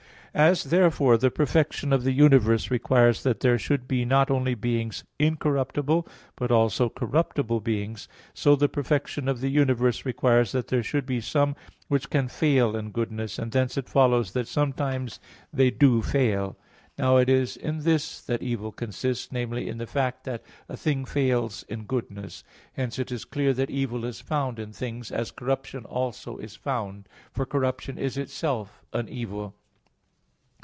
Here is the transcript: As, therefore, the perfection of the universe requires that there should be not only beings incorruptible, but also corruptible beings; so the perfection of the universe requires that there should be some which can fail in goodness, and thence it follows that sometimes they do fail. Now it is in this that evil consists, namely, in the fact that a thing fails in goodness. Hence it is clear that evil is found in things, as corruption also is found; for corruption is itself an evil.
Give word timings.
As, 0.33 0.63
therefore, 0.63 1.17
the 1.17 1.29
perfection 1.29 1.91
of 1.91 2.05
the 2.05 2.13
universe 2.13 2.71
requires 2.71 3.23
that 3.23 3.41
there 3.41 3.59
should 3.59 3.85
be 3.85 4.05
not 4.05 4.31
only 4.31 4.55
beings 4.55 5.03
incorruptible, 5.19 6.07
but 6.37 6.49
also 6.49 6.87
corruptible 6.87 7.59
beings; 7.59 8.07
so 8.33 8.55
the 8.55 8.69
perfection 8.69 9.27
of 9.27 9.41
the 9.41 9.49
universe 9.49 10.05
requires 10.05 10.53
that 10.53 10.69
there 10.69 10.83
should 10.83 11.05
be 11.05 11.19
some 11.19 11.53
which 11.89 12.09
can 12.09 12.29
fail 12.29 12.77
in 12.77 12.91
goodness, 12.91 13.37
and 13.37 13.51
thence 13.51 13.75
it 13.77 13.89
follows 13.89 14.31
that 14.31 14.47
sometimes 14.47 15.19
they 15.51 15.69
do 15.69 16.01
fail. 16.01 16.55
Now 16.97 17.17
it 17.17 17.27
is 17.27 17.57
in 17.57 17.79
this 17.83 18.21
that 18.21 18.41
evil 18.41 18.71
consists, 18.71 19.33
namely, 19.33 19.67
in 19.67 19.79
the 19.79 19.85
fact 19.85 20.23
that 20.23 20.43
a 20.69 20.77
thing 20.77 21.03
fails 21.03 21.65
in 21.67 21.83
goodness. 21.83 22.41
Hence 22.71 22.97
it 22.97 23.11
is 23.11 23.25
clear 23.25 23.51
that 23.55 23.69
evil 23.69 24.05
is 24.05 24.21
found 24.21 24.59
in 24.59 24.71
things, 24.71 25.11
as 25.11 25.29
corruption 25.29 25.83
also 25.83 26.37
is 26.37 26.55
found; 26.55 27.09
for 27.33 27.45
corruption 27.45 27.97
is 27.97 28.17
itself 28.17 28.81
an 28.93 29.09
evil. 29.09 29.55